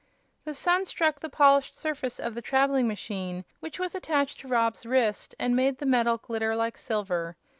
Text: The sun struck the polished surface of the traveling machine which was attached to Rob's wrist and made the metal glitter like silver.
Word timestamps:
The 0.45 0.55
sun 0.55 0.87
struck 0.87 1.19
the 1.19 1.29
polished 1.29 1.75
surface 1.77 2.17
of 2.19 2.33
the 2.33 2.41
traveling 2.41 2.87
machine 2.87 3.45
which 3.59 3.77
was 3.79 3.93
attached 3.93 4.39
to 4.39 4.47
Rob's 4.47 4.83
wrist 4.83 5.35
and 5.37 5.55
made 5.55 5.77
the 5.77 5.85
metal 5.85 6.17
glitter 6.17 6.55
like 6.55 6.75
silver. 6.75 7.35